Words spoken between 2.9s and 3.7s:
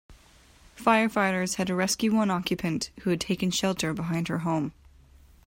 who had taken